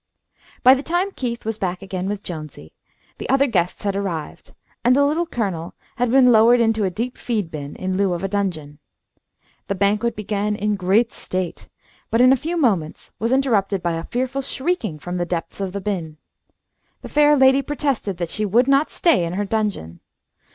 By 0.63 0.73
the 0.73 0.81
time 0.81 1.11
Keith 1.11 1.45
was 1.45 1.59
back 1.59 1.83
again 1.83 2.09
with 2.09 2.23
Jonesy, 2.23 2.73
the 3.19 3.29
other 3.29 3.45
guests 3.45 3.83
had 3.83 3.95
arrived, 3.95 4.51
and 4.83 4.95
the 4.95 5.05
Little 5.05 5.27
Colonel 5.27 5.75
had 5.97 6.09
been 6.09 6.31
lowered 6.31 6.59
into 6.59 6.83
a 6.83 6.89
deep 6.89 7.19
feed 7.19 7.51
bin, 7.51 7.75
in 7.75 7.95
lieu 7.95 8.13
of 8.13 8.23
a 8.23 8.27
dungeon. 8.27 8.79
The 9.67 9.75
banquet 9.75 10.15
began 10.15 10.55
in 10.55 10.73
great 10.75 11.11
state, 11.11 11.69
but 12.09 12.19
in 12.19 12.33
a 12.33 12.35
few 12.35 12.57
moments 12.57 13.11
was 13.19 13.31
interrupted 13.31 13.83
by 13.83 13.91
a 13.93 14.03
fearful 14.05 14.41
shrieking 14.41 14.97
from 14.97 15.17
the 15.17 15.23
depths 15.25 15.61
of 15.61 15.71
the 15.71 15.79
bin. 15.81 16.17
The 17.03 17.07
fair 17.09 17.35
ladye 17.37 17.61
protested 17.61 18.17
that 18.17 18.29
she 18.29 18.43
would 18.43 18.67
not 18.67 18.89
stay 18.89 19.23
in 19.23 19.33
her 19.33 19.45
dungeon. 19.45 19.99